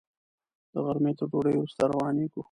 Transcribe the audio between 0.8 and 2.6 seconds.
غرمې تر ډوډۍ وروسته روانېږو.